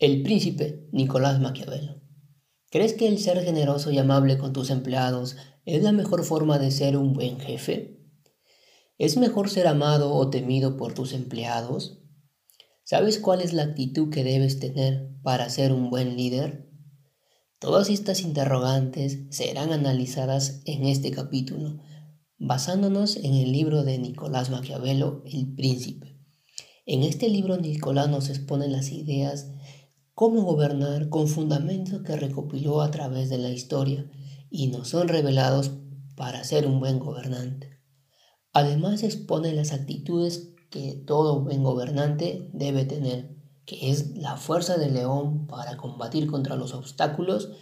El 0.00 0.22
príncipe 0.22 0.88
Nicolás 0.92 1.40
Maquiavelo. 1.40 2.00
¿Crees 2.70 2.92
que 2.92 3.08
el 3.08 3.18
ser 3.18 3.42
generoso 3.42 3.90
y 3.90 3.98
amable 3.98 4.38
con 4.38 4.52
tus 4.52 4.70
empleados 4.70 5.34
es 5.64 5.82
la 5.82 5.90
mejor 5.90 6.22
forma 6.22 6.60
de 6.60 6.70
ser 6.70 6.96
un 6.96 7.14
buen 7.14 7.40
jefe? 7.40 7.98
¿Es 8.96 9.16
mejor 9.16 9.50
ser 9.50 9.66
amado 9.66 10.14
o 10.14 10.30
temido 10.30 10.76
por 10.76 10.94
tus 10.94 11.12
empleados? 11.12 11.98
¿Sabes 12.84 13.18
cuál 13.18 13.40
es 13.40 13.52
la 13.52 13.64
actitud 13.64 14.08
que 14.08 14.22
debes 14.22 14.60
tener 14.60 15.10
para 15.24 15.50
ser 15.50 15.72
un 15.72 15.90
buen 15.90 16.16
líder? 16.16 16.70
Todas 17.58 17.90
estas 17.90 18.20
interrogantes 18.20 19.26
serán 19.30 19.72
analizadas 19.72 20.62
en 20.64 20.86
este 20.86 21.10
capítulo, 21.10 21.80
basándonos 22.38 23.16
en 23.16 23.34
el 23.34 23.50
libro 23.50 23.82
de 23.82 23.98
Nicolás 23.98 24.48
Maquiavelo, 24.48 25.24
El 25.26 25.56
Príncipe. 25.56 26.20
En 26.86 27.02
este 27.02 27.28
libro 27.28 27.56
Nicolás 27.56 28.08
nos 28.08 28.30
expone 28.30 28.68
las 28.68 28.92
ideas 28.92 29.48
cómo 30.18 30.42
gobernar 30.42 31.10
con 31.10 31.28
fundamentos 31.28 32.02
que 32.02 32.16
recopiló 32.16 32.80
a 32.80 32.90
través 32.90 33.30
de 33.30 33.38
la 33.38 33.50
historia 33.50 34.10
y 34.50 34.66
nos 34.66 34.88
son 34.88 35.06
revelados 35.06 35.70
para 36.16 36.42
ser 36.42 36.66
un 36.66 36.80
buen 36.80 36.98
gobernante. 36.98 37.78
Además 38.52 39.04
expone 39.04 39.52
las 39.52 39.70
actitudes 39.70 40.56
que 40.70 40.94
todo 41.06 41.42
buen 41.42 41.62
gobernante 41.62 42.50
debe 42.52 42.84
tener, 42.84 43.36
que 43.64 43.92
es 43.92 44.16
la 44.16 44.36
fuerza 44.36 44.76
del 44.76 44.94
león 44.94 45.46
para 45.46 45.76
combatir 45.76 46.26
contra 46.26 46.56
los 46.56 46.74
obstáculos 46.74 47.52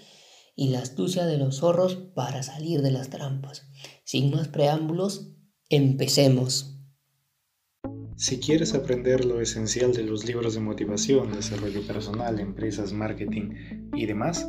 y 0.55 0.71
la 0.71 0.79
astucia 0.79 1.27
de 1.27 1.37
los 1.37 1.57
zorros 1.57 1.97
para 2.15 2.43
salir 2.43 2.81
de 2.81 2.91
las 2.91 3.11
trampas. 3.11 3.67
Sin 4.03 4.31
más 4.31 4.49
preámbulos, 4.49 5.29
empecemos. 5.69 6.76
Si 8.17 8.41
quieres 8.41 8.75
aprender 8.75 9.27
lo 9.27 9.43
esencial 9.43 9.93
de 9.93 10.03
los 10.03 10.25
libros 10.25 10.55
de 10.55 10.61
motivación, 10.61 11.33
desarrollo 11.33 11.87
personal, 11.87 12.41
empresas, 12.41 12.95
marketing 12.95 13.51
y 13.95 14.07
demás, 14.07 14.49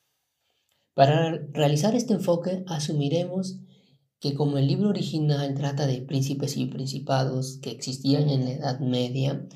Para 1.01 1.31
realizar 1.51 1.95
este 1.95 2.13
enfoque 2.13 2.63
asumiremos 2.67 3.57
que 4.19 4.35
como 4.35 4.59
el 4.59 4.67
libro 4.67 4.89
original 4.89 5.55
trata 5.55 5.87
de 5.87 5.99
príncipes 6.03 6.57
y 6.57 6.67
principados 6.67 7.57
que 7.57 7.71
existían 7.71 8.29
en 8.29 8.45
la 8.45 8.51
Edad 8.51 8.79
Media, 8.81 9.47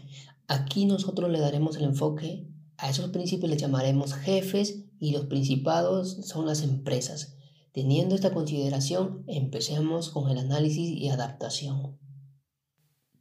aquí 0.47 0.85
nosotros 0.85 1.29
le 1.29 1.39
daremos 1.39 1.77
el 1.77 1.83
enfoque 1.83 2.47
a 2.77 2.89
esos 2.89 3.11
príncipes 3.11 3.47
les 3.47 3.61
llamaremos 3.61 4.15
jefes 4.15 4.85
y 4.99 5.11
los 5.11 5.27
principados 5.27 6.17
son 6.25 6.47
las 6.47 6.63
empresas. 6.63 7.37
Teniendo 7.73 8.15
esta 8.15 8.33
consideración, 8.33 9.23
empecemos 9.27 10.09
con 10.09 10.31
el 10.31 10.39
análisis 10.39 10.89
y 10.89 11.09
adaptación. 11.09 11.99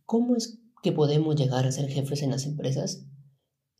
¿Cómo 0.06 0.34
es 0.34 0.62
que 0.82 0.92
podemos 0.92 1.36
llegar 1.36 1.66
a 1.66 1.72
ser 1.72 1.90
jefes 1.90 2.22
en 2.22 2.30
las 2.30 2.46
empresas? 2.46 3.04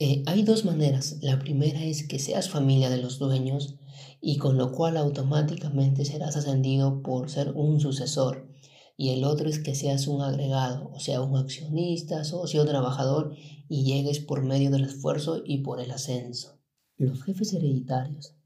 Eh, 0.00 0.24
hay 0.26 0.42
dos 0.42 0.64
maneras. 0.64 1.18
La 1.22 1.38
primera 1.38 1.84
es 1.84 2.06
que 2.08 2.18
seas 2.18 2.48
familia 2.48 2.90
de 2.90 2.98
los 2.98 3.18
dueños 3.18 3.76
y 4.20 4.38
con 4.38 4.58
lo 4.58 4.72
cual 4.72 4.96
automáticamente 4.96 6.04
serás 6.04 6.36
ascendido 6.36 7.02
por 7.02 7.30
ser 7.30 7.52
un 7.52 7.78
sucesor. 7.78 8.48
Y 8.96 9.10
el 9.10 9.24
otro 9.24 9.48
es 9.48 9.60
que 9.60 9.74
seas 9.74 10.06
un 10.08 10.20
agregado, 10.20 10.90
o 10.92 10.98
sea, 10.98 11.20
un 11.20 11.36
accionista, 11.36 12.24
socio, 12.24 12.64
trabajador 12.64 13.36
y 13.68 13.84
llegues 13.84 14.20
por 14.20 14.42
medio 14.44 14.70
del 14.70 14.84
esfuerzo 14.84 15.42
y 15.44 15.58
por 15.58 15.80
el 15.80 15.90
ascenso. 15.90 16.60
Los 16.96 17.22
jefes 17.22 17.52
hereditarios. 17.52 18.36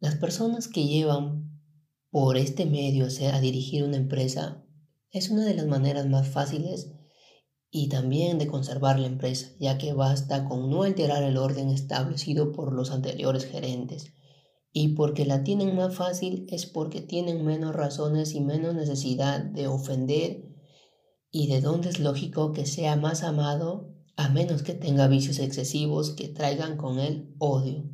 Las 0.00 0.16
personas 0.16 0.68
que 0.68 0.86
llevan 0.86 1.60
por 2.10 2.36
este 2.36 2.66
medio 2.66 3.06
a 3.06 3.40
dirigir 3.40 3.84
una 3.84 3.96
empresa 3.96 4.64
es 5.10 5.30
una 5.30 5.44
de 5.44 5.54
las 5.54 5.66
maneras 5.66 6.06
más 6.08 6.28
fáciles 6.28 6.92
y 7.74 7.88
también 7.88 8.38
de 8.38 8.48
conservar 8.48 9.00
la 9.00 9.06
empresa, 9.06 9.48
ya 9.58 9.78
que 9.78 9.94
basta 9.94 10.44
con 10.44 10.68
no 10.68 10.82
alterar 10.82 11.22
el 11.22 11.38
orden 11.38 11.70
establecido 11.70 12.52
por 12.52 12.74
los 12.74 12.90
anteriores 12.90 13.46
gerentes. 13.46 14.12
Y 14.74 14.88
porque 14.88 15.24
la 15.24 15.42
tienen 15.42 15.74
más 15.74 15.94
fácil 15.94 16.46
es 16.50 16.66
porque 16.66 17.00
tienen 17.00 17.46
menos 17.46 17.74
razones 17.74 18.34
y 18.34 18.42
menos 18.42 18.74
necesidad 18.74 19.42
de 19.42 19.68
ofender 19.68 20.50
y 21.30 21.46
de 21.46 21.62
donde 21.62 21.88
es 21.88 21.98
lógico 21.98 22.52
que 22.52 22.66
sea 22.66 22.96
más 22.96 23.22
amado 23.22 23.94
a 24.16 24.28
menos 24.28 24.62
que 24.62 24.74
tenga 24.74 25.08
vicios 25.08 25.38
excesivos 25.38 26.10
que 26.10 26.28
traigan 26.28 26.76
con 26.76 26.98
él 26.98 27.34
odio. 27.38 27.88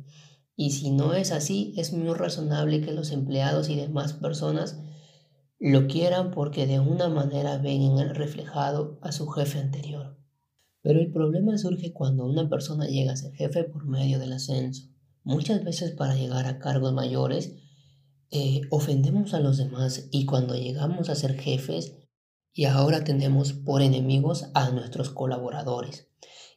Y 0.57 0.71
si 0.71 0.91
no 0.91 1.13
es 1.13 1.31
así, 1.31 1.73
es 1.77 1.93
muy 1.93 2.13
razonable 2.13 2.81
que 2.81 2.91
los 2.91 3.11
empleados 3.11 3.69
y 3.69 3.75
demás 3.75 4.11
personas 4.11 4.77
lo 5.59 5.87
quieran 5.87 6.31
porque 6.31 6.65
de 6.65 6.79
una 6.79 7.09
manera 7.09 7.57
ven 7.57 7.81
en 7.81 7.97
él 7.99 8.15
reflejado 8.15 8.97
a 9.01 9.11
su 9.11 9.27
jefe 9.27 9.59
anterior. 9.59 10.17
Pero 10.81 11.01
el 11.01 11.11
problema 11.11 11.57
surge 11.57 11.91
cuando 11.91 12.25
una 12.25 12.49
persona 12.49 12.87
llega 12.87 13.11
a 13.11 13.17
ser 13.17 13.33
jefe 13.33 13.65
por 13.65 13.85
medio 13.85 14.19
del 14.19 14.31
ascenso. 14.31 14.87
Muchas 15.23 15.63
veces 15.63 15.91
para 15.91 16.15
llegar 16.15 16.45
a 16.47 16.59
cargos 16.59 16.93
mayores 16.93 17.55
eh, 18.31 18.61
ofendemos 18.69 19.33
a 19.33 19.39
los 19.41 19.57
demás 19.57 20.07
y 20.11 20.25
cuando 20.25 20.55
llegamos 20.55 21.09
a 21.09 21.15
ser 21.15 21.37
jefes 21.37 21.95
y 22.53 22.65
ahora 22.65 23.03
tenemos 23.03 23.51
por 23.53 23.81
enemigos 23.81 24.45
a 24.53 24.69
nuestros 24.69 25.09
colaboradores 25.09 26.07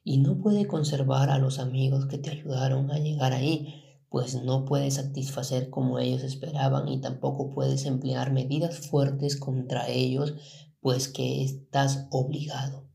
y 0.04 0.18
no 0.18 0.38
puede 0.38 0.66
conservar 0.66 1.30
a 1.30 1.38
los 1.38 1.58
amigos 1.58 2.06
que 2.06 2.18
te 2.18 2.30
ayudaron 2.30 2.90
a 2.90 2.98
llegar 2.98 3.32
ahí 3.32 3.81
pues 4.12 4.34
no 4.34 4.66
puedes 4.66 4.94
satisfacer 4.94 5.70
como 5.70 5.98
ellos 5.98 6.22
esperaban 6.22 6.86
y 6.86 7.00
tampoco 7.00 7.48
puedes 7.48 7.86
emplear 7.86 8.30
medidas 8.30 8.86
fuertes 8.86 9.36
contra 9.36 9.88
ellos, 9.88 10.34
pues 10.80 11.08
que 11.08 11.42
estás 11.42 12.08
obligado. 12.10 12.86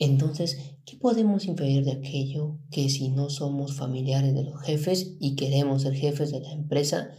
Entonces, 0.00 0.58
¿qué 0.84 0.96
podemos 0.96 1.44
inferir 1.44 1.84
de 1.84 1.92
aquello 1.92 2.58
que 2.72 2.88
si 2.88 3.10
no 3.10 3.30
somos 3.30 3.76
familiares 3.76 4.34
de 4.34 4.42
los 4.42 4.60
jefes 4.62 5.14
y 5.20 5.36
queremos 5.36 5.82
ser 5.82 5.94
jefes 5.94 6.32
de 6.32 6.40
la 6.40 6.50
empresa, 6.50 7.10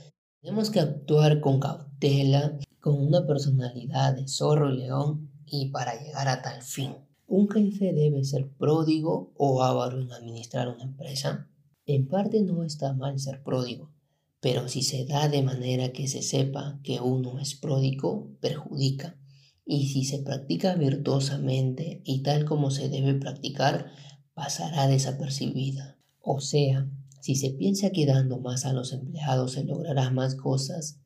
tenemos 0.42 0.70
que 0.70 0.82
actuar 0.82 1.40
con 1.40 1.62
cautela, 1.62 2.60
con 2.82 2.96
una 3.02 3.26
personalidad 3.26 4.14
de 4.14 4.28
zorro 4.28 4.74
y 4.74 4.80
león 4.80 5.32
y 5.46 5.70
para 5.70 5.98
llegar 6.04 6.28
a 6.28 6.42
tal 6.42 6.62
fin? 6.64 6.98
¿Un 7.28 7.50
jefe 7.50 7.94
debe 7.94 8.26
ser 8.26 8.50
pródigo 8.50 9.32
o 9.38 9.64
avaro 9.64 10.02
en 10.02 10.12
administrar 10.12 10.68
una 10.68 10.84
empresa? 10.84 11.48
En 11.94 12.08
parte 12.08 12.42
no 12.42 12.64
está 12.64 12.94
mal 12.94 13.20
ser 13.20 13.44
pródigo, 13.44 13.92
pero 14.40 14.70
si 14.70 14.82
se 14.82 15.04
da 15.06 15.28
de 15.28 15.44
manera 15.44 15.92
que 15.92 16.08
se 16.08 16.22
sepa 16.22 16.80
que 16.84 17.02
uno 17.02 17.38
es 17.38 17.56
pródigo, 17.56 18.30
perjudica. 18.40 19.18
Y 19.66 19.90
si 19.90 20.06
se 20.06 20.20
practica 20.20 20.76
virtuosamente 20.76 22.02
y 22.06 22.24
tal 22.24 22.46
como 22.46 22.72
se 22.72 22.88
debe 22.88 23.14
practicar, 23.16 23.92
pasará 24.34 24.88
desapercibida. 24.88 25.98
O 26.22 26.40
sea, 26.40 26.90
si 27.20 27.36
se 27.36 27.50
piensa 27.50 27.90
que 27.90 28.06
dando 28.06 28.40
más 28.40 28.66
a 28.66 28.72
los 28.72 28.94
empleados 28.94 29.52
se 29.52 29.66
logrará 29.66 30.12
más 30.12 30.36
cosas 30.36 30.98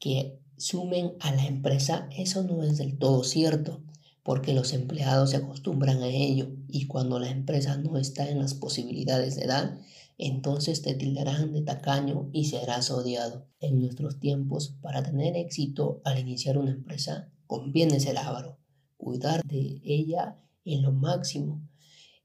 que 0.00 0.40
sumen 0.56 1.12
a 1.20 1.32
la 1.36 1.46
empresa, 1.46 2.08
eso 2.16 2.42
no 2.42 2.64
es 2.64 2.78
del 2.78 2.98
todo 2.98 3.22
cierto, 3.22 3.84
porque 4.24 4.54
los 4.54 4.72
empleados 4.72 5.30
se 5.30 5.36
acostumbran 5.36 6.02
a 6.02 6.08
ello 6.08 6.50
y 6.68 6.86
cuando 6.86 7.18
la 7.18 7.30
empresa 7.30 7.76
no 7.76 7.96
está 7.96 8.28
en 8.28 8.40
las 8.40 8.54
posibilidades 8.54 9.36
de 9.36 9.46
dar, 9.46 9.78
entonces 10.26 10.82
te 10.82 10.94
tildarán 10.94 11.52
de 11.52 11.62
tacaño 11.62 12.30
y 12.32 12.44
serás 12.44 12.90
odiado. 12.90 13.48
En 13.60 13.80
nuestros 13.80 14.20
tiempos, 14.20 14.76
para 14.80 15.02
tener 15.02 15.36
éxito 15.36 16.00
al 16.04 16.18
iniciar 16.18 16.58
una 16.58 16.70
empresa, 16.70 17.32
conviene 17.46 17.98
ser 17.98 18.18
avaro, 18.18 18.58
cuidar 18.96 19.42
de 19.44 19.80
ella 19.84 20.38
en 20.64 20.82
lo 20.82 20.92
máximo, 20.92 21.68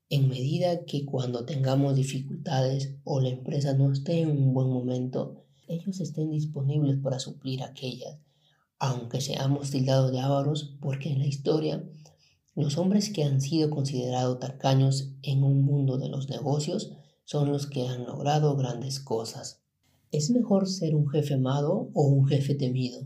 en 0.09 0.29
medida 0.29 0.85
que 0.85 1.05
cuando 1.05 1.43
tengamos 1.45 1.95
dificultades 1.95 2.95
o 3.03 3.19
la 3.19 3.29
empresa 3.29 3.73
no 3.73 3.91
esté 3.91 4.21
en 4.21 4.29
un 4.29 4.53
buen 4.53 4.69
momento, 4.69 5.43
ellos 5.67 5.99
estén 5.99 6.29
disponibles 6.29 6.97
para 6.97 7.19
suplir 7.19 7.63
aquellas, 7.63 8.19
aunque 8.79 9.21
seamos 9.21 9.71
tildados 9.71 10.11
de 10.11 10.19
ávaros, 10.19 10.77
porque 10.79 11.11
en 11.11 11.19
la 11.19 11.27
historia 11.27 11.83
los 12.55 12.77
hombres 12.77 13.09
que 13.09 13.23
han 13.23 13.41
sido 13.41 13.69
considerados 13.69 14.39
tacaños 14.39 15.13
en 15.23 15.43
un 15.43 15.63
mundo 15.63 15.97
de 15.97 16.09
los 16.09 16.29
negocios 16.29 16.93
son 17.27 17.51
los 17.51 17.67
que 17.67 17.85
han 17.85 18.05
logrado 18.05 18.55
grandes 18.55 19.01
cosas. 19.01 19.61
¿Es 20.13 20.29
mejor 20.29 20.65
ser 20.65 20.95
un 20.95 21.09
jefe 21.09 21.33
amado 21.33 21.89
o 21.93 22.03
un 22.03 22.25
jefe 22.25 22.55
temido? 22.55 23.05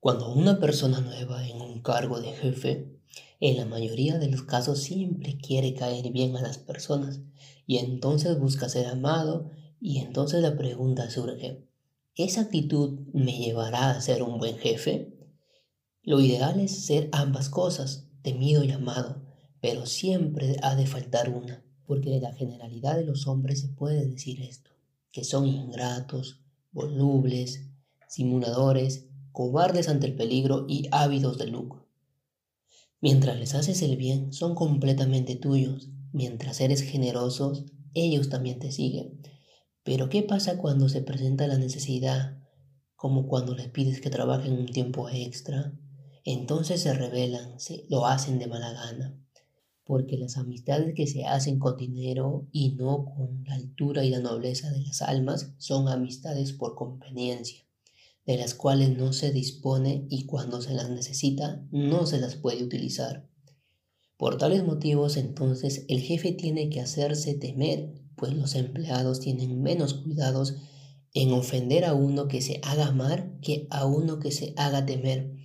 Cuando 0.00 0.34
una 0.34 0.58
persona 0.58 1.00
nueva 1.00 1.46
en 1.46 1.60
un 1.60 1.82
cargo 1.82 2.20
de 2.20 2.32
jefe, 2.32 2.98
en 3.38 3.58
la 3.58 3.64
mayoría 3.64 4.18
de 4.18 4.28
los 4.28 4.42
casos 4.42 4.80
siempre 4.80 5.38
quiere 5.38 5.72
caer 5.74 6.10
bien 6.10 6.36
a 6.36 6.42
las 6.42 6.58
personas 6.58 7.20
y 7.64 7.78
entonces 7.78 8.36
busca 8.40 8.68
ser 8.68 8.86
amado 8.86 9.52
Y 9.80 9.98
entonces 9.98 10.42
la 10.42 10.56
pregunta 10.56 11.08
surge, 11.10 11.64
¿esa 12.16 12.40
actitud 12.40 12.98
me 13.12 13.38
llevará 13.38 13.90
a 13.90 14.00
ser 14.00 14.24
un 14.24 14.38
buen 14.38 14.58
jefe? 14.58 15.16
Lo 16.02 16.20
ideal 16.20 16.58
es 16.58 16.86
ser 16.86 17.08
ambas 17.12 17.48
cosas, 17.50 18.08
temido 18.22 18.64
y 18.64 18.72
amado, 18.72 19.22
pero 19.60 19.86
siempre 19.86 20.56
ha 20.62 20.74
de 20.74 20.86
faltar 20.88 21.30
una, 21.30 21.64
porque 21.90 22.10
de 22.10 22.20
la 22.20 22.32
generalidad 22.32 22.96
de 22.96 23.04
los 23.04 23.26
hombres 23.26 23.62
se 23.62 23.68
puede 23.68 24.06
decir 24.06 24.40
esto, 24.42 24.70
que 25.10 25.24
son 25.24 25.48
ingratos, 25.48 26.38
volubles, 26.70 27.66
simuladores, 28.06 29.08
cobardes 29.32 29.88
ante 29.88 30.06
el 30.06 30.14
peligro 30.14 30.66
y 30.68 30.86
ávidos 30.92 31.36
de 31.36 31.48
lucro. 31.48 31.88
Mientras 33.00 33.36
les 33.40 33.56
haces 33.56 33.82
el 33.82 33.96
bien, 33.96 34.32
son 34.32 34.54
completamente 34.54 35.34
tuyos. 35.34 35.88
Mientras 36.12 36.60
eres 36.60 36.82
generosos, 36.82 37.64
ellos 37.92 38.28
también 38.28 38.60
te 38.60 38.70
siguen. 38.70 39.20
Pero 39.82 40.08
¿qué 40.08 40.22
pasa 40.22 40.58
cuando 40.58 40.88
se 40.88 41.02
presenta 41.02 41.48
la 41.48 41.58
necesidad? 41.58 42.38
Como 42.94 43.26
cuando 43.26 43.56
les 43.56 43.66
pides 43.66 44.00
que 44.00 44.10
trabajen 44.10 44.52
un 44.52 44.66
tiempo 44.66 45.08
extra. 45.08 45.72
Entonces 46.24 46.82
se 46.82 46.94
rebelan, 46.94 47.58
se, 47.58 47.84
lo 47.88 48.06
hacen 48.06 48.38
de 48.38 48.46
mala 48.46 48.72
gana. 48.74 49.18
Porque 49.90 50.16
las 50.16 50.36
amistades 50.36 50.94
que 50.94 51.08
se 51.08 51.24
hacen 51.24 51.58
con 51.58 51.76
dinero 51.76 52.46
y 52.52 52.76
no 52.76 53.06
con 53.06 53.42
la 53.42 53.56
altura 53.56 54.04
y 54.04 54.10
la 54.10 54.20
nobleza 54.20 54.70
de 54.70 54.82
las 54.82 55.02
almas 55.02 55.52
son 55.58 55.88
amistades 55.88 56.52
por 56.52 56.76
conveniencia 56.76 57.64
de 58.24 58.36
las 58.36 58.54
cuales 58.54 58.96
no 58.96 59.12
se 59.12 59.32
dispone 59.32 60.06
y 60.08 60.26
cuando 60.26 60.62
se 60.62 60.72
las 60.72 60.88
necesita 60.88 61.66
no 61.72 62.06
se 62.06 62.20
las 62.20 62.36
puede 62.36 62.62
utilizar. 62.62 63.28
Por 64.16 64.38
tales 64.38 64.64
motivos 64.64 65.16
entonces 65.16 65.84
el 65.88 65.98
jefe 65.98 66.30
tiene 66.30 66.70
que 66.70 66.80
hacerse 66.80 67.34
temer, 67.34 67.92
pues 68.14 68.32
los 68.32 68.54
empleados 68.54 69.18
tienen 69.18 69.60
menos 69.60 69.94
cuidados 69.94 70.58
en 71.12 71.32
ofender 71.32 71.84
a 71.84 71.94
uno 71.94 72.28
que 72.28 72.40
se 72.40 72.60
haga 72.62 72.86
amar 72.86 73.36
que 73.40 73.66
a 73.68 73.84
uno 73.84 74.20
que 74.20 74.30
se 74.30 74.54
haga 74.56 74.86
temer, 74.86 75.39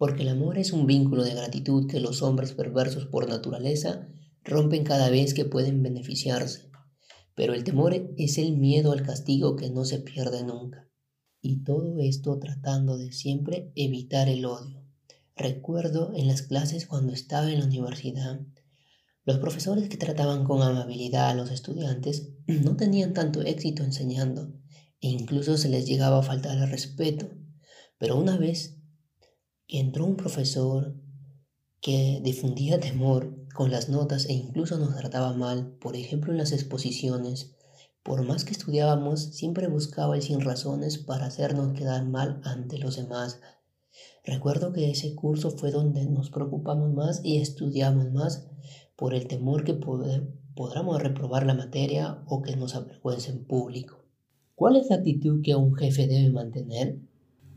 porque 0.00 0.22
el 0.22 0.30
amor 0.30 0.56
es 0.56 0.72
un 0.72 0.86
vínculo 0.86 1.24
de 1.24 1.34
gratitud 1.34 1.86
que 1.86 2.00
los 2.00 2.22
hombres 2.22 2.54
perversos 2.54 3.04
por 3.04 3.28
naturaleza 3.28 4.08
rompen 4.42 4.82
cada 4.82 5.10
vez 5.10 5.34
que 5.34 5.44
pueden 5.44 5.82
beneficiarse, 5.82 6.70
pero 7.34 7.52
el 7.52 7.64
temor 7.64 7.92
es 8.16 8.38
el 8.38 8.56
miedo 8.56 8.92
al 8.92 9.02
castigo 9.02 9.56
que 9.56 9.68
no 9.68 9.84
se 9.84 9.98
pierde 9.98 10.42
nunca. 10.42 10.88
Y 11.42 11.64
todo 11.64 11.98
esto 11.98 12.38
tratando 12.38 12.96
de 12.96 13.12
siempre 13.12 13.72
evitar 13.74 14.30
el 14.30 14.46
odio. 14.46 14.82
Recuerdo 15.36 16.14
en 16.16 16.28
las 16.28 16.40
clases 16.40 16.86
cuando 16.86 17.12
estaba 17.12 17.52
en 17.52 17.58
la 17.58 17.66
universidad, 17.66 18.40
los 19.26 19.36
profesores 19.36 19.90
que 19.90 19.98
trataban 19.98 20.44
con 20.44 20.62
amabilidad 20.62 21.28
a 21.28 21.34
los 21.34 21.50
estudiantes 21.50 22.32
no 22.46 22.74
tenían 22.74 23.12
tanto 23.12 23.42
éxito 23.42 23.84
enseñando 23.84 24.54
e 25.02 25.08
incluso 25.08 25.58
se 25.58 25.68
les 25.68 25.84
llegaba 25.84 26.20
a 26.20 26.22
faltar 26.22 26.56
el 26.56 26.70
respeto. 26.70 27.28
Pero 27.98 28.16
una 28.16 28.38
vez 28.38 28.79
entró 29.78 30.04
un 30.04 30.16
profesor 30.16 30.94
que 31.80 32.20
difundía 32.24 32.80
temor 32.80 33.36
con 33.54 33.70
las 33.70 33.88
notas 33.88 34.26
e 34.26 34.32
incluso 34.32 34.78
nos 34.78 34.96
trataba 34.96 35.32
mal, 35.32 35.76
por 35.80 35.96
ejemplo 35.96 36.32
en 36.32 36.38
las 36.38 36.52
exposiciones, 36.52 37.54
por 38.02 38.26
más 38.26 38.44
que 38.44 38.52
estudiábamos, 38.52 39.20
siempre 39.20 39.68
buscaba 39.68 40.16
el 40.16 40.22
sin 40.22 40.40
razones 40.40 40.96
para 40.96 41.26
hacernos 41.26 41.74
quedar 41.78 42.06
mal 42.06 42.40
ante 42.44 42.78
los 42.78 42.96
demás. 42.96 43.40
Recuerdo 44.24 44.72
que 44.72 44.90
ese 44.90 45.14
curso 45.14 45.50
fue 45.50 45.70
donde 45.70 46.06
nos 46.06 46.30
preocupamos 46.30 46.94
más 46.94 47.20
y 47.22 47.38
estudiamos 47.38 48.10
más 48.10 48.48
por 48.96 49.14
el 49.14 49.28
temor 49.28 49.64
que 49.64 49.74
podamos 49.74 51.02
reprobar 51.02 51.44
la 51.44 51.54
materia 51.54 52.22
o 52.26 52.40
que 52.40 52.56
nos 52.56 52.74
avergüence 52.74 53.30
en 53.30 53.44
público. 53.44 54.04
¿Cuál 54.54 54.76
es 54.76 54.88
la 54.88 54.96
actitud 54.96 55.42
que 55.42 55.54
un 55.54 55.74
jefe 55.74 56.06
debe 56.06 56.30
mantener? 56.30 56.98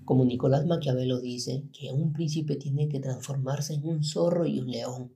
Como 0.06 0.26
Nicolás 0.26 0.66
Maquiavelo 0.66 1.20
dice, 1.20 1.70
que 1.72 1.92
un 1.92 2.14
príncipe 2.14 2.56
tiene 2.56 2.90
que 2.90 3.00
transformarse 3.00 3.76
en 3.76 3.88
un 3.88 4.04
zorro 4.04 4.46
y 4.46 4.60
un 4.60 4.72
león 4.72 5.12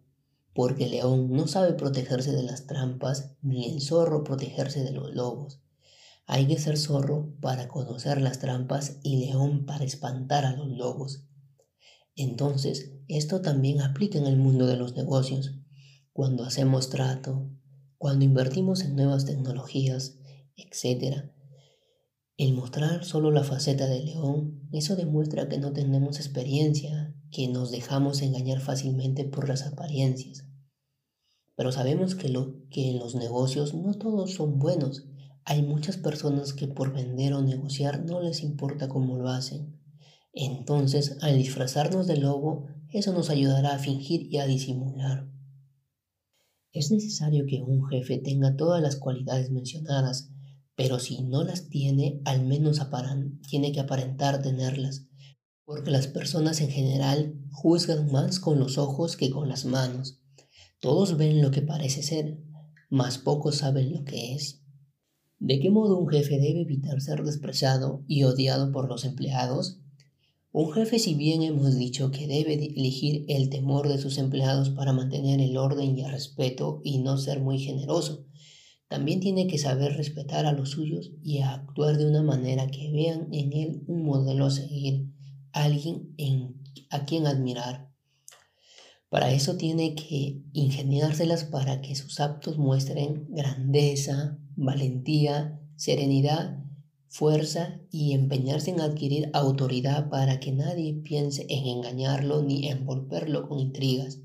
porque 0.57 0.86
el 0.86 0.92
león 0.92 1.31
no 1.34 1.45
sabe 1.45 1.74
protegerse 1.74 2.31
de 2.31 2.42
las 2.42 2.66
trampas, 2.66 3.36
ni 3.44 3.69
el 3.69 3.80
zorro 3.80 4.24
protegerse 4.24 4.84
de 4.84 4.92
los 4.92 5.13
lobos. 5.13 5.62
Hay 6.25 6.48
que 6.48 6.57
ser 6.57 6.80
zorro 6.80 7.31
para 7.42 7.68
conocer 7.68 8.19
las 8.19 8.39
trampas 8.39 8.98
y 9.04 9.18
león 9.18 9.68
para 9.68 9.84
espantar 9.84 10.45
a 10.45 10.56
los 10.56 10.69
lobos. 10.69 11.28
Entonces, 12.16 12.95
esto 13.07 13.42
también 13.42 13.81
aplica 13.81 14.18
en 14.18 14.25
el 14.25 14.38
mundo 14.38 14.66
de 14.66 14.78
los 14.78 14.95
negocios. 14.95 15.54
Cuando 16.12 16.44
hacemos 16.44 16.89
trato, 16.89 17.51
cuando 18.00 18.25
invertimos 18.25 18.81
en 18.81 18.95
nuevas 18.95 19.25
tecnologías, 19.25 20.18
etc. 20.56 21.34
El 22.38 22.54
mostrar 22.54 23.04
solo 23.04 23.31
la 23.31 23.44
faceta 23.44 23.88
del 23.88 24.06
león, 24.06 24.69
eso 24.72 24.95
demuestra 24.95 25.50
que 25.50 25.57
no 25.57 25.74
tenemos 25.74 26.18
experiencia, 26.18 27.16
que 27.31 27.48
nos 27.48 27.72
dejamos 27.72 28.22
engañar 28.22 28.60
fácilmente 28.60 29.25
por 29.25 29.50
las 29.50 29.66
apariencias. 29.66 30.45
Pero 31.56 31.72
sabemos 31.72 32.13
que, 32.13 32.30
lo, 32.30 32.68
que 32.69 32.92
en 32.92 33.00
los 33.00 33.16
negocios 33.16 33.74
no 33.74 33.95
todos 33.95 34.36
son 34.36 34.60
buenos. 34.60 35.07
Hay 35.45 35.63
muchas 35.63 35.98
personas 35.98 36.54
que 36.54 36.68
por 36.68 36.94
vender 36.94 37.34
o 37.34 37.42
negociar 37.42 38.06
no 38.06 38.22
les 38.22 38.44
importa 38.44 38.88
cómo 38.88 39.18
lo 39.18 39.30
hacen. 39.30 39.81
Entonces, 40.31 41.18
al 41.22 41.39
disfrazarnos 41.39 42.06
de 42.06 42.18
lobo, 42.18 42.68
eso 42.94 43.13
nos 43.13 43.31
ayudará 43.31 43.74
a 43.74 43.80
fingir 43.80 44.31
y 44.31 44.38
a 44.38 44.45
disimular. 44.45 45.28
Es 46.72 46.92
necesario 46.92 47.45
que 47.48 47.63
un 47.63 47.88
jefe 47.88 48.19
tenga 48.19 48.56
todas 48.56 48.80
las 48.84 48.98
cualidades 48.98 49.50
mencionadas, 49.50 50.31
pero 50.77 51.00
si 51.00 51.24
no 51.24 51.44
las 51.44 51.69
tiene, 51.69 52.21
al 52.24 52.45
menos 52.45 52.79
tiene 53.50 53.71
que 53.71 53.79
aparentar 53.79 54.44
tenerlas, 54.44 55.07
porque 55.65 55.89
las 55.89 56.06
personas 56.06 56.62
en 56.62 56.69
general 56.69 57.33
juzgan 57.51 58.12
más 58.12 58.39
con 58.39 58.59
los 58.59 58.77
ojos 58.77 59.18
que 59.18 59.31
con 59.31 59.50
las 59.50 59.65
manos. 59.65 60.21
Todos 60.79 61.18
ven 61.18 61.41
lo 61.41 61.50
que 61.50 61.63
parece 61.63 62.03
ser, 62.03 62.38
mas 62.91 63.18
pocos 63.18 63.56
saben 63.57 63.91
lo 63.91 64.03
que 64.03 64.35
es. 64.35 64.62
¿De 65.39 65.59
qué 65.59 65.71
modo 65.71 65.97
un 65.97 66.09
jefe 66.09 66.39
debe 66.39 66.62
evitar 66.62 67.01
ser 67.01 67.24
despreciado 67.24 68.03
y 68.07 68.24
odiado 68.24 68.71
por 68.71 68.88
los 68.88 69.03
empleados? 69.03 69.81
Un 70.51 70.71
jefe, 70.74 71.00
si 71.00 71.15
bien 71.15 71.41
hemos 71.41 71.75
dicho 71.75 72.12
que 72.12 72.27
debe 72.27 72.53
elegir 72.53 73.25
el 73.29 73.50
temor 73.50 73.88
de 73.89 73.97
sus 73.97 74.19
empleados 74.19 74.69
para 74.69 74.94
mantener 74.94 75.41
el 75.41 75.57
orden 75.57 75.97
y 75.97 76.03
el 76.03 76.12
respeto 76.12 76.81
y 76.83 77.00
no 77.00 77.18
ser 77.18 77.39
muy 77.41 77.57
generoso, 77.57 78.27
también 78.88 79.19
tiene 79.19 79.48
que 79.48 79.57
saber 79.57 79.94
respetar 79.98 80.45
a 80.45 80.54
los 80.54 80.69
suyos 80.72 81.12
y 81.22 81.39
actuar 81.39 81.98
de 81.98 82.07
una 82.07 82.24
manera 82.24 82.68
que 82.68 82.89
vean 82.91 83.27
en 83.34 83.51
él 83.53 83.84
un 83.88 84.03
modelo 84.03 84.46
a 84.46 84.51
seguir, 84.51 85.12
alguien 85.51 86.13
en, 86.17 86.63
a 86.89 87.06
quien 87.06 87.27
admirar. 87.27 87.91
Para 89.10 89.32
eso 89.32 89.58
tiene 89.58 89.96
que 89.96 90.41
ingeniárselas 90.53 91.46
para 91.46 91.82
que 91.82 91.96
sus 91.96 92.20
actos 92.20 92.58
muestren 92.58 93.25
grandeza, 93.29 94.38
valentía, 94.56 95.62
serenidad, 95.75 96.63
fuerza 97.10 97.79
y 97.89 98.13
empeñarse 98.13 98.72
en 98.72 98.82
adquirir 98.82 99.29
autoridad 99.34 100.10
para 100.10 100.39
que 100.39 100.51
nadie 100.51 100.94
piense 100.94 101.46
en 101.50 101.65
engañarlo 101.67 102.41
ni 102.41 102.67
envolverlo 102.67 103.48
con 103.48 103.60
intrigas. 103.60 104.20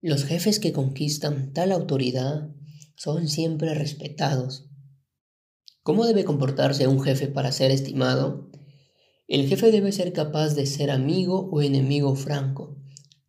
Los 0.00 0.24
jefes 0.24 0.58
que 0.58 0.72
conquistan 0.72 1.52
tal 1.52 1.72
autoridad 1.72 2.50
son 2.96 3.28
siempre 3.28 3.74
respetados. 3.74 4.68
¿Cómo 5.82 6.04
debe 6.06 6.24
comportarse 6.24 6.88
un 6.88 7.00
jefe 7.00 7.28
para 7.28 7.52
ser 7.52 7.70
estimado? 7.70 8.50
El 9.28 9.48
jefe 9.48 9.70
debe 9.70 9.92
ser 9.92 10.12
capaz 10.12 10.54
de 10.54 10.66
ser 10.66 10.90
amigo 10.90 11.48
o 11.52 11.62
enemigo 11.62 12.16
franco 12.16 12.76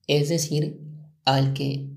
es 0.08 0.30
decir, 0.30 0.82
al 1.26 1.54
que, 1.54 1.94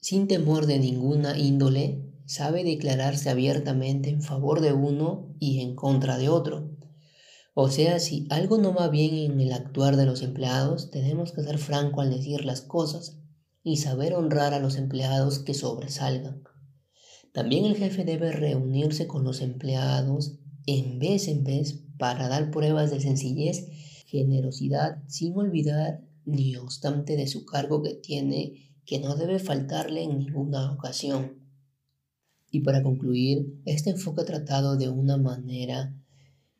sin 0.00 0.26
temor 0.26 0.66
de 0.66 0.80
ninguna 0.80 1.38
índole, 1.38 2.12
sabe 2.26 2.64
declararse 2.64 3.30
abiertamente 3.30 4.10
en 4.10 4.20
favor 4.20 4.60
de 4.60 4.72
uno 4.72 5.36
y 5.38 5.60
en 5.60 5.76
contra 5.76 6.18
de 6.18 6.28
otro. 6.28 6.76
O 7.54 7.68
sea, 7.68 8.00
si 8.00 8.26
algo 8.30 8.58
no 8.58 8.74
va 8.74 8.88
bien 8.88 9.14
en 9.14 9.40
el 9.40 9.52
actuar 9.52 9.96
de 9.96 10.06
los 10.06 10.22
empleados, 10.22 10.90
tenemos 10.90 11.32
que 11.32 11.42
ser 11.42 11.58
franco 11.58 12.00
al 12.00 12.10
decir 12.10 12.44
las 12.44 12.62
cosas 12.62 13.18
y 13.62 13.76
saber 13.76 14.14
honrar 14.14 14.54
a 14.54 14.58
los 14.58 14.76
empleados 14.76 15.38
que 15.38 15.54
sobresalgan. 15.54 16.42
También 17.32 17.64
el 17.64 17.76
jefe 17.76 18.04
debe 18.04 18.30
reunirse 18.30 19.06
con 19.06 19.24
los 19.24 19.40
empleados 19.40 20.38
en 20.66 20.98
vez 20.98 21.28
en 21.28 21.44
vez 21.44 21.82
para 21.98 22.28
dar 22.28 22.50
pruebas 22.50 22.90
de 22.90 23.00
sencillez, 23.00 23.68
generosidad, 24.06 25.02
sin 25.08 25.36
olvidar 25.36 26.02
ni 26.24 26.56
obstante 26.56 27.16
de 27.16 27.26
su 27.26 27.44
cargo 27.44 27.82
que 27.82 27.94
tiene 27.94 28.72
que 28.84 28.98
no 28.98 29.16
debe 29.16 29.38
faltarle 29.38 30.02
en 30.02 30.18
ninguna 30.18 30.72
ocasión. 30.72 31.38
Y 32.50 32.60
para 32.60 32.82
concluir, 32.82 33.60
este 33.64 33.90
enfoque 33.90 34.24
tratado 34.24 34.76
de 34.76 34.88
una 34.88 35.16
manera 35.16 35.96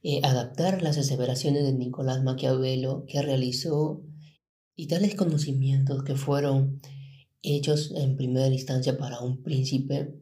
eh, 0.03 0.21
adaptar 0.25 0.83
las 0.83 0.99
aseveraciones 0.99 1.65
de 1.65 1.73
Nicolás 1.75 2.23
Maquiavelo 2.23 3.05
que 3.07 3.23
realizó 3.23 4.03
y 4.75 4.87
tales 4.87 5.15
conocimientos 5.15 6.03
que 6.03 6.17
fueron 6.17 6.81
hechos 7.43 7.93
en 7.95 8.17
primera 8.17 8.49
instancia 8.49 8.97
para 8.97 9.21
un 9.21 9.43
príncipe, 9.43 10.22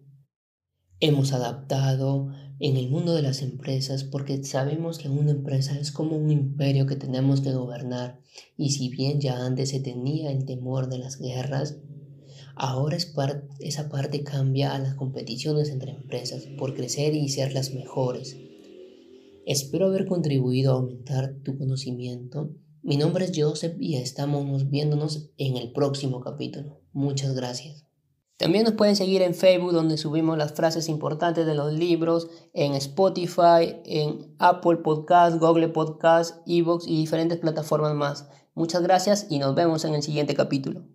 hemos 1.00 1.33
adaptado 1.33 2.28
en 2.59 2.76
el 2.76 2.90
mundo 2.90 3.14
de 3.14 3.23
las 3.23 3.40
empresas 3.40 4.04
porque 4.04 4.45
sabemos 4.45 4.99
que 4.99 5.09
una 5.09 5.30
empresa 5.30 5.78
es 5.78 5.92
como 5.92 6.16
un 6.16 6.30
imperio 6.30 6.87
que 6.87 6.97
tenemos 6.97 7.40
que 7.40 7.52
gobernar 7.52 8.21
y 8.57 8.71
si 8.71 8.90
bien 8.90 9.19
ya 9.19 9.45
antes 9.45 9.71
se 9.71 9.80
tenía 9.80 10.30
el 10.30 10.45
temor 10.45 10.88
de 10.90 10.99
las 10.99 11.19
guerras, 11.19 11.78
ahora 12.54 12.99
esa 13.61 13.88
parte 13.88 14.23
cambia 14.23 14.75
a 14.75 14.78
las 14.78 14.95
competiciones 14.95 15.71
entre 15.71 15.92
empresas 15.92 16.45
por 16.59 16.75
crecer 16.75 17.14
y 17.14 17.30
ser 17.30 17.54
las 17.54 17.73
mejores. 17.73 18.37
Espero 19.47 19.87
haber 19.87 20.07
contribuido 20.07 20.73
a 20.73 20.75
aumentar 20.76 21.37
tu 21.42 21.57
conocimiento. 21.57 22.54
Mi 22.83 22.99
nombre 22.99 23.25
es 23.25 23.33
Joseph 23.35 23.76
y 23.80 23.97
estamos 23.97 24.69
viéndonos 24.69 25.30
en 25.38 25.57
el 25.57 25.73
próximo 25.73 26.21
capítulo. 26.21 26.83
Muchas 26.92 27.35
gracias. 27.35 27.89
También 28.40 28.64
nos 28.64 28.73
pueden 28.73 28.97
seguir 28.97 29.20
en 29.20 29.35
Facebook 29.35 29.73
donde 29.73 29.99
subimos 29.99 30.38
las 30.38 30.54
frases 30.54 30.88
importantes 30.88 31.44
de 31.44 31.54
los 31.54 31.75
libros, 31.75 32.26
en 32.54 32.73
Spotify, 32.73 33.76
en 33.85 34.35
Apple 34.38 34.78
Podcast, 34.78 35.38
Google 35.38 35.68
Podcast, 35.68 36.38
Evox 36.47 36.87
y 36.87 36.97
diferentes 36.97 37.37
plataformas 37.37 37.94
más. 37.94 38.30
Muchas 38.54 38.80
gracias 38.80 39.26
y 39.28 39.40
nos 39.40 39.54
vemos 39.54 39.85
en 39.85 39.94
el 39.94 40.02
siguiente 40.02 40.32
capítulo. 40.32 40.87